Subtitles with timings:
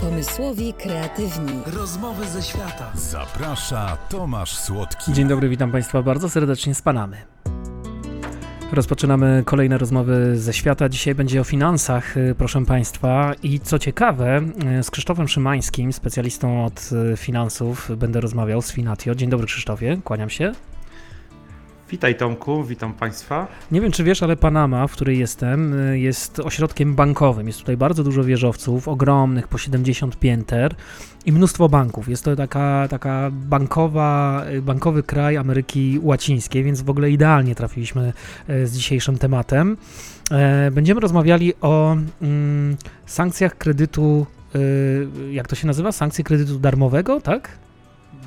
[0.00, 1.52] Pomysłowi kreatywni.
[1.66, 2.92] Rozmowy ze świata.
[2.94, 5.12] Zaprasza Tomasz Słodki.
[5.12, 7.16] Dzień dobry, witam Państwa bardzo serdecznie z Panamy.
[8.72, 10.88] Rozpoczynamy kolejne rozmowy ze świata.
[10.88, 13.34] Dzisiaj będzie o finansach, y, proszę Państwa.
[13.42, 14.40] I co ciekawe,
[14.80, 19.14] y, z Krzysztofem Szymańskim, specjalistą od y, finansów, będę rozmawiał z Finatio.
[19.14, 20.52] Dzień dobry, Krzysztofie, kłaniam się.
[21.90, 23.46] Witaj Tomku, witam Państwa.
[23.70, 27.46] Nie wiem, czy wiesz, ale Panama, w której jestem, jest ośrodkiem bankowym.
[27.46, 30.74] Jest tutaj bardzo dużo wieżowców, ogromnych, po 70 pięter
[31.26, 32.08] i mnóstwo banków.
[32.08, 38.12] Jest to taka, taka bankowa, bankowy kraj Ameryki Łacińskiej, więc w ogóle idealnie trafiliśmy
[38.48, 39.76] e, z dzisiejszym tematem.
[40.30, 44.26] E, będziemy rozmawiali o mm, sankcjach kredytu,
[45.30, 45.92] jak to się nazywa?
[45.92, 47.48] Sankcje kredytu darmowego, tak?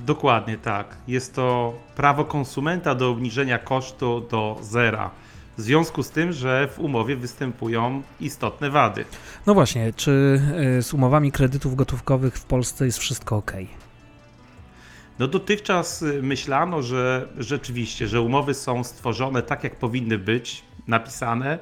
[0.05, 0.97] Dokładnie tak.
[1.07, 5.11] Jest to prawo konsumenta do obniżenia kosztu do zera.
[5.57, 9.05] W związku z tym, że w umowie występują istotne wady.
[9.45, 10.41] No właśnie, czy
[10.77, 13.51] y, z umowami kredytów gotówkowych w Polsce jest wszystko ok?
[15.19, 21.59] No dotychczas y, myślano, że rzeczywiście, że umowy są stworzone tak, jak powinny być, napisane,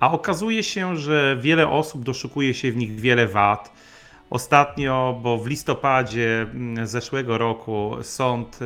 [0.00, 3.72] a okazuje się, że wiele osób doszukuje się w nich wiele wad
[4.30, 8.58] Ostatnio, bo w listopadzie mm, zeszłego roku sąd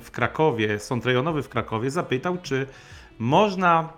[0.00, 2.66] w Krakowie, sąd rejonowy w Krakowie zapytał, czy
[3.18, 3.92] można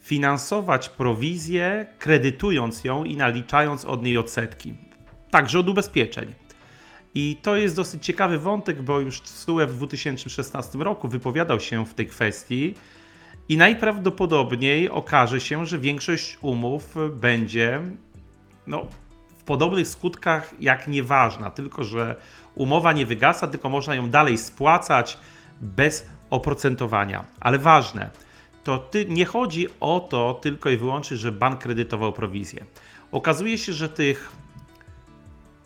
[0.00, 4.74] finansować prowizję, kredytując ją i naliczając od niej odsetki,
[5.30, 6.34] także od ubezpieczeń.
[7.14, 11.94] I to jest dosyć ciekawy wątek, bo już TSUE w 2016 roku wypowiadał się w
[11.94, 12.74] tej kwestii
[13.48, 17.80] i najprawdopodobniej okaże się, że większość umów będzie
[18.66, 18.86] no,
[19.46, 22.16] podobnych skutkach jak nieważna, tylko że
[22.54, 25.18] umowa nie wygasa, tylko można ją dalej spłacać
[25.60, 27.24] bez oprocentowania.
[27.40, 28.10] Ale ważne,
[28.64, 32.64] to ty, nie chodzi o to tylko i wyłącznie, że bank kredytował prowizję.
[33.12, 34.32] Okazuje się, że tych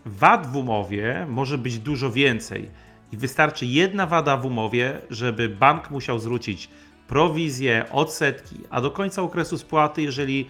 [0.06, 2.70] wad w umowie może być dużo więcej
[3.12, 6.68] i wystarczy jedna wada w umowie, żeby bank musiał zwrócić
[7.08, 10.48] prowizję, odsetki, a do końca okresu spłaty, jeżeli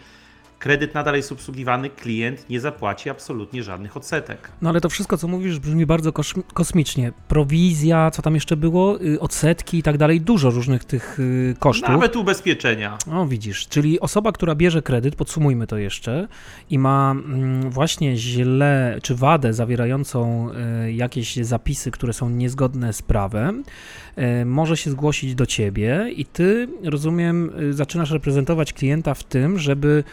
[0.60, 4.50] kredyt nadal jest obsługiwany, klient nie zapłaci absolutnie żadnych odsetek.
[4.62, 6.12] No ale to wszystko, co mówisz, brzmi bardzo
[6.54, 7.12] kosmicznie.
[7.28, 11.88] Prowizja, co tam jeszcze było, y, odsetki i tak dalej, dużo różnych tych y, kosztów.
[11.88, 12.98] Nawet ubezpieczenia.
[13.06, 16.28] No widzisz, czyli osoba, która bierze kredyt, podsumujmy to jeszcze,
[16.70, 20.48] i ma mm, właśnie źle, czy wadę zawierającą
[20.86, 23.64] y, jakieś zapisy, które są niezgodne z prawem,
[24.44, 30.04] może się zgłosić do ciebie i ty, rozumiem, zaczynasz reprezentować klienta w tym, żeby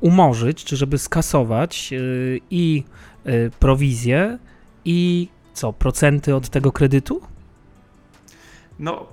[0.00, 2.84] umorzyć, czy żeby skasować yy, i
[3.24, 4.38] yy, prowizję
[4.84, 7.20] i co, procenty od tego kredytu?
[8.78, 9.06] No,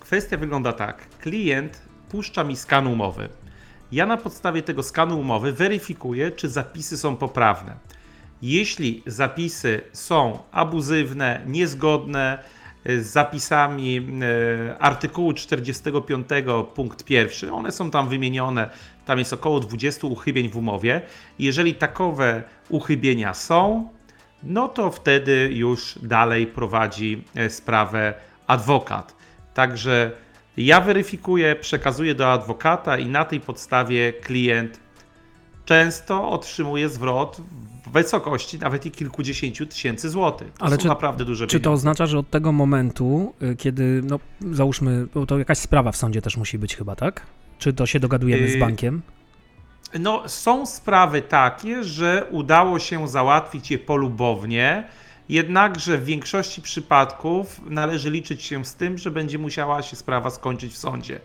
[0.00, 1.08] kwestia wygląda tak.
[1.20, 3.28] Klient puszcza mi skan umowy.
[3.92, 7.76] Ja na podstawie tego skanu umowy weryfikuję, czy zapisy są poprawne.
[8.42, 12.38] Jeśli zapisy są abuzywne, niezgodne,
[12.86, 16.28] z zapisami e, artykułu 45
[16.74, 17.52] punkt pierwszy.
[17.52, 18.70] One są tam wymienione,
[19.04, 21.00] tam jest około 20 uchybień w umowie.
[21.38, 23.88] Jeżeli takowe uchybienia są,
[24.42, 28.14] no to wtedy już dalej prowadzi e, sprawę
[28.46, 29.16] adwokat.
[29.54, 30.10] Także
[30.56, 34.80] ja weryfikuję, przekazuję do adwokata i na tej podstawie klient
[35.64, 37.40] często otrzymuje zwrot
[37.92, 40.52] wysokości nawet i kilkudziesięciu tysięcy złotych.
[40.52, 41.64] To Ale są czy, naprawdę duże Czy pieniądze.
[41.64, 44.20] to oznacza, że od tego momentu, y, kiedy, no
[44.52, 47.26] załóżmy, to jakaś sprawa w sądzie też musi być chyba, tak?
[47.58, 49.02] Czy to się dogadujemy z y, bankiem?
[50.00, 54.84] No, są sprawy takie, że udało się załatwić je polubownie,
[55.28, 60.72] jednakże w większości przypadków należy liczyć się z tym, że będzie musiała się sprawa skończyć
[60.72, 61.20] w sądzie.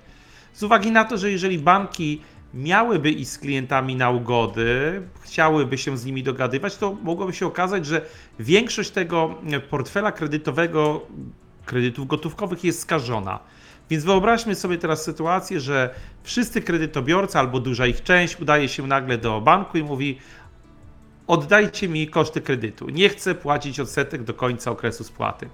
[0.53, 2.22] Z uwagi na to, że jeżeli banki
[2.53, 7.85] miałyby iść z klientami na ugody, chciałyby się z nimi dogadywać, to mogłoby się okazać,
[7.85, 8.06] że
[8.39, 9.35] większość tego
[9.69, 11.01] portfela kredytowego,
[11.66, 13.40] kredytów gotówkowych jest skażona.
[13.90, 19.17] Więc wyobraźmy sobie teraz sytuację, że wszyscy kredytobiorcy albo duża ich część udaje się nagle
[19.17, 20.17] do banku i mówi:
[21.28, 22.90] Oddajcie mi koszty kredytu.
[22.90, 25.49] Nie chcę płacić odsetek do końca okresu spłaty.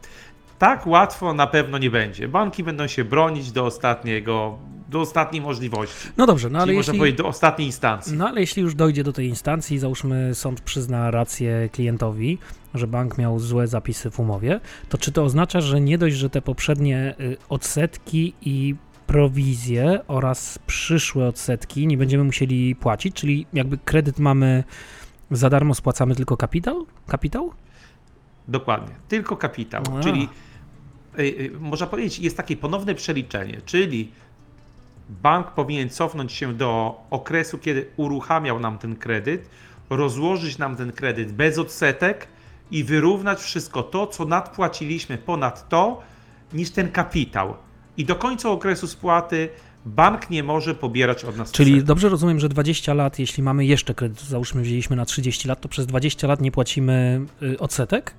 [0.59, 2.27] Tak łatwo na pewno nie będzie.
[2.27, 6.07] Banki będą się bronić do ostatniego do ostatniej możliwości.
[6.17, 6.89] No dobrze, no ale Czyli jeśli...
[6.89, 8.17] można powiedzieć do ostatniej instancji.
[8.17, 12.37] No ale jeśli już dojdzie do tej instancji, załóżmy sąd przyzna rację klientowi,
[12.73, 16.29] że bank miał złe zapisy w umowie, to czy to oznacza, że nie dość, że
[16.29, 18.75] te poprzednie y, odsetki i
[19.07, 24.63] prowizje oraz przyszłe odsetki nie będziemy musieli płacić, czyli jakby kredyt mamy
[25.31, 26.85] za darmo, spłacamy tylko kapitał?
[27.07, 27.51] Kapitał?
[28.47, 29.99] Dokładnie, tylko kapitał, A.
[29.99, 30.29] czyli
[31.19, 34.11] y, y, można powiedzieć, jest takie ponowne przeliczenie, czyli
[35.09, 39.49] bank powinien cofnąć się do okresu, kiedy uruchamiał nam ten kredyt,
[39.89, 42.27] rozłożyć nam ten kredyt bez odsetek
[42.71, 46.01] i wyrównać wszystko to, co nadpłaciliśmy ponad to,
[46.53, 47.53] niż ten kapitał.
[47.97, 49.49] I do końca okresu spłaty
[49.85, 51.87] bank nie może pobierać od nas Czyli odsetek.
[51.87, 55.69] dobrze rozumiem, że 20 lat, jeśli mamy jeszcze kredyt, załóżmy wzięliśmy na 30 lat, to
[55.69, 58.13] przez 20 lat nie płacimy y, odsetek?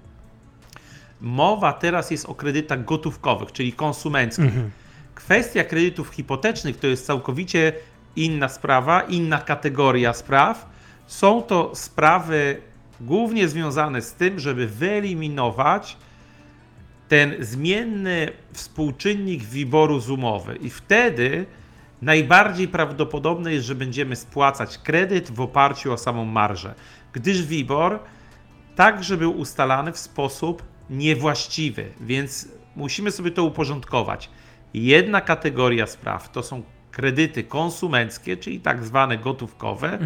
[1.20, 4.44] Mowa teraz jest o kredytach gotówkowych, czyli konsumenckich.
[4.44, 4.70] Mhm.
[5.18, 7.72] Kwestia kredytów hipotecznych to jest całkowicie
[8.16, 10.68] inna sprawa, inna kategoria spraw.
[11.06, 12.60] Są to sprawy
[13.00, 15.96] głównie związane z tym, żeby wyeliminować
[17.08, 20.56] ten zmienny współczynnik wyboru z umowy.
[20.56, 21.46] I wtedy
[22.02, 26.74] najbardziej prawdopodobne jest, że będziemy spłacać kredyt w oparciu o samą marżę,
[27.12, 27.98] gdyż WIBOR
[28.76, 34.30] także był ustalany w sposób niewłaściwy, więc musimy sobie to uporządkować.
[34.74, 39.98] Jedna kategoria spraw to są kredyty konsumenckie, czyli tak zwane gotówkowe,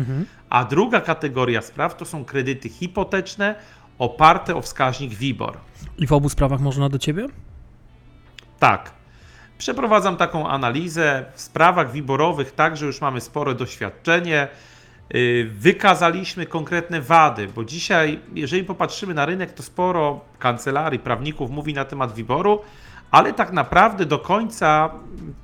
[0.51, 3.55] a druga kategoria spraw to są kredyty hipoteczne
[3.99, 5.59] oparte o wskaźnik WIBOR.
[5.99, 7.27] I w obu sprawach można do ciebie?
[8.59, 8.93] Tak.
[9.59, 11.25] Przeprowadzam taką analizę.
[11.35, 14.49] W sprawach wiborowych także już mamy spore doświadczenie.
[15.15, 21.75] Yy, Wykazaliśmy konkretne wady, bo dzisiaj, jeżeli popatrzymy na rynek, to sporo kancelarii, prawników mówi
[21.75, 22.61] na temat wiboru,
[23.13, 24.91] ale tak naprawdę do końca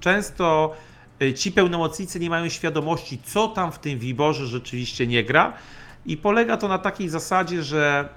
[0.00, 0.74] często
[1.20, 5.52] yy, ci pełnomocnicy nie mają świadomości, co tam w tym wiborze rzeczywiście nie gra.
[6.06, 8.08] I polega to na takiej zasadzie, że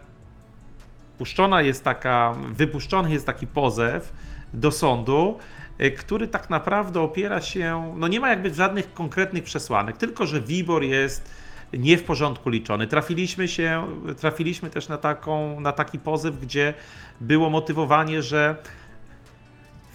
[1.17, 4.13] puszczona jest taka, wypuszczony jest taki pozew
[4.53, 5.37] do sądu,
[5.81, 10.41] y, który tak naprawdę opiera się, no nie ma jakby żadnych konkretnych przesłanek, tylko że
[10.41, 11.41] WIBOR jest
[11.73, 12.87] nie w porządku liczony.
[12.87, 13.87] Trafiliśmy się,
[14.17, 16.73] trafiliśmy też na, taką, na taki pozew, gdzie
[17.21, 18.55] było motywowanie, że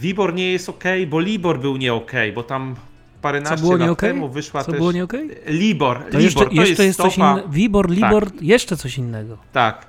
[0.01, 2.81] WIBOR nie jest ok, bo LIBOR był nie ok, bo tam Co
[3.23, 4.11] paręnaście było lat okej?
[4.11, 4.79] temu wyszła Co też...
[4.79, 5.31] było nie okej?
[5.47, 7.49] LIBOR, To LIBOR jeszcze, to jeszcze jest, coś innego.
[7.49, 9.39] Wibor, Libor, jeszcze coś innego.
[9.53, 9.87] Tak.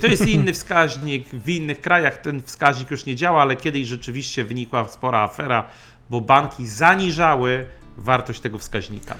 [0.00, 1.28] To jest inny wskaźnik.
[1.28, 5.64] W innych krajach ten wskaźnik już nie działa, ale kiedyś rzeczywiście wynikła spora afera,
[6.10, 7.66] bo banki zaniżały
[7.96, 9.14] wartość tego wskaźnika.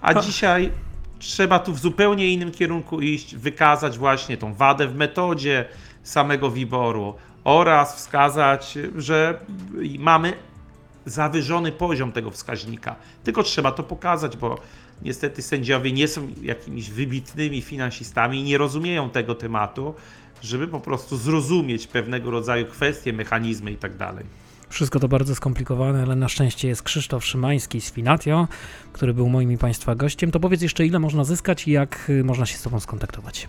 [0.00, 0.20] A Ha.
[0.20, 0.70] dzisiaj
[1.18, 5.64] trzeba tu w zupełnie innym kierunku iść, wykazać właśnie tą wadę w metodzie
[6.02, 7.14] samego wyboru
[7.50, 9.40] oraz wskazać, że
[9.98, 10.32] mamy
[11.06, 12.96] zawyżony poziom tego wskaźnika.
[13.24, 14.58] Tylko trzeba to pokazać, bo
[15.02, 19.94] niestety sędziowie nie są jakimiś wybitnymi finansistami i nie rozumieją tego tematu,
[20.42, 23.92] żeby po prostu zrozumieć pewnego rodzaju kwestie, mechanizmy i tak.
[24.68, 28.48] Wszystko to bardzo skomplikowane, ale na szczęście jest Krzysztof Szymański z Finatio,
[28.92, 30.30] który był moim i Państwa gościem.
[30.30, 33.48] To powiedz jeszcze, ile można zyskać i jak y, można się z Tobą skontaktować.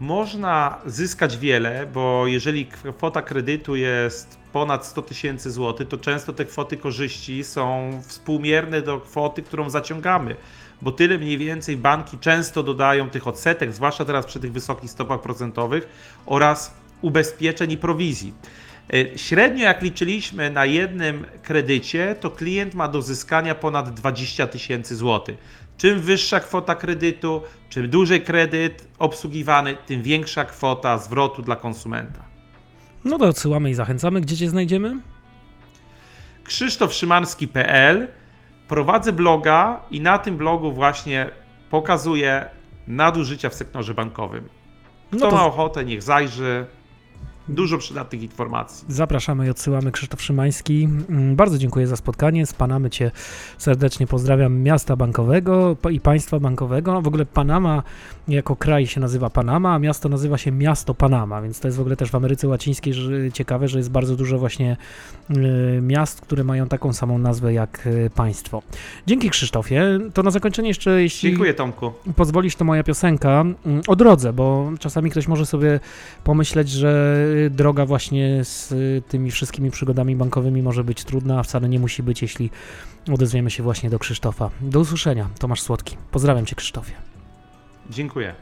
[0.00, 6.44] Można zyskać wiele, bo jeżeli kwota kredytu jest ponad 100 tysięcy złotych, to często te
[6.44, 10.36] kwoty korzyści są współmierne do kwoty, którą zaciągamy,
[10.82, 15.20] bo tyle mniej więcej banki często dodają tych odsetek, zwłaszcza teraz przy tych wysokich stopach
[15.20, 15.88] procentowych
[16.26, 18.34] oraz ubezpieczeń i prowizji.
[18.92, 24.96] E, Średnio jak liczyliśmy na jednym kredycie, to klient ma do zyskania ponad 20 tysięcy
[24.96, 25.36] złotych.
[25.78, 32.24] Czym wyższa kwota kredytu, czym dłużej kredyt obsługiwany, tym większa kwota zwrotu dla konsumenta.
[33.04, 34.20] No to odsyłamy i zachęcamy.
[34.20, 35.00] Gdzie Cię znajdziemy?
[36.44, 38.08] krzysztofszymanski.pl
[38.68, 41.30] Prowadzę bloga i na tym blogu właśnie
[41.70, 42.50] pokazuję
[42.86, 44.48] nadużycia w sektorze bankowym.
[45.12, 46.66] No Kto to ma ochotę, niech zajrzy.
[47.48, 48.84] Dużo przydatnych informacji.
[48.88, 50.88] Zapraszamy i odsyłamy Krzysztof Szymański.
[51.08, 52.46] Mm, Bardzo dziękuję za spotkanie.
[52.46, 53.10] Z Panamy Cię
[53.58, 54.58] serdecznie pozdrawiam.
[54.60, 56.92] Miasta bankowego i państwa bankowego.
[56.92, 57.82] No, w ogóle Panama
[58.28, 61.80] jako kraj się nazywa Panama, a miasto nazywa się Miasto Panama, więc to jest w
[61.80, 64.76] ogóle też w Ameryce Łacińskiej że, ciekawe, że jest bardzo dużo właśnie
[65.30, 65.34] y,
[65.82, 68.62] miast, które mają taką samą nazwę jak y, państwo.
[69.06, 69.98] Dzięki Krzysztofie.
[70.14, 71.92] To na zakończenie jeszcze, jeśli Dziękuję Tomku.
[72.16, 75.80] pozwolisz, to moja piosenka mm, o drodze, bo czasami ktoś może sobie
[76.24, 77.18] pomyśleć, że
[77.50, 78.74] droga właśnie z
[79.08, 82.50] tymi wszystkimi przygodami bankowymi może być trudna, a wcale nie musi być, jeśli
[83.12, 84.50] odezwiemy się właśnie do Krzysztofa.
[84.60, 85.28] Do usłyszenia.
[85.38, 85.96] Tomasz Słodki.
[86.10, 86.92] Pozdrawiam Cię, Krzysztofie.
[87.90, 88.34] Dziękuję.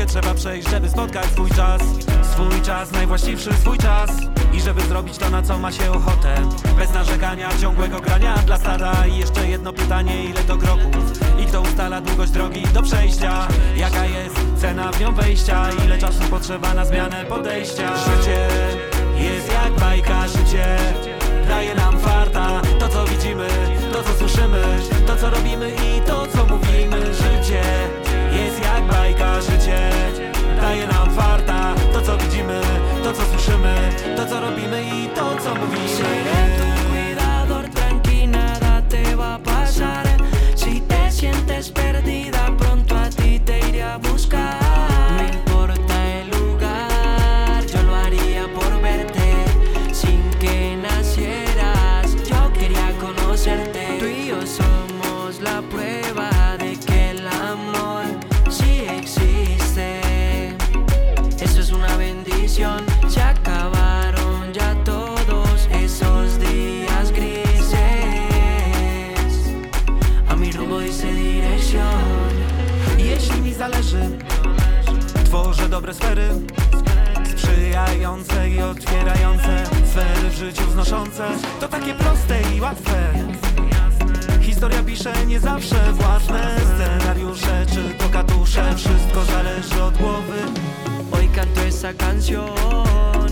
[0.00, 1.82] drogę trzeba przejść, żeby spotkać swój czas.
[2.32, 4.10] Swój czas, najwłaściwszy swój czas.
[4.52, 6.34] I żeby zrobić to, na co ma się ochotę.
[6.78, 9.06] Bez narzekania, ciągłego grania dla stada.
[9.06, 10.94] I jeszcze jedno pytanie, ile to kroków?
[11.42, 13.48] I kto ustala długość drogi do przejścia.
[13.76, 15.70] Jaka jest cena w nią wejścia?
[15.84, 17.96] Ile czasu potrzeba na zmianę podejścia?
[17.96, 18.48] Życie
[19.16, 20.76] jest jak bajka, życie
[21.48, 22.62] daje nam farta.
[22.78, 23.48] To co widzimy,
[23.92, 24.62] to co słyszymy,
[25.06, 27.14] to co robimy i to co mówimy.
[27.14, 27.62] Życie
[28.62, 29.90] jak bajka Życie
[30.60, 32.60] daje nam farta To co widzimy,
[33.04, 33.74] to co słyszymy
[34.16, 34.79] To co robimy
[75.80, 76.28] dobre sfery
[77.24, 81.28] Sprzyjające i otwierające Sfery w życiu wznoszące.
[81.60, 83.12] To takie proste i łatwe.
[84.40, 86.56] Historia pisze nie zawsze własne.
[86.74, 90.38] Scenariusze czy to katusze Wszystko zależy od głowy.
[91.10, 92.50] Hoy canto esa canción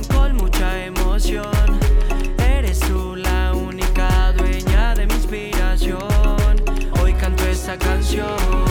[0.08, 1.78] Con mucha emoción.
[2.38, 6.56] Eres tú la única dueña de mi inspiración.
[7.00, 8.67] Hoy canto esa canción.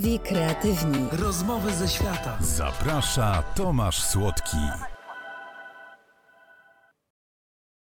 [0.00, 1.08] Kreatywni.
[1.12, 2.36] Rozmowy ze świata.
[2.40, 4.89] Zaprasza Tomasz Słodki.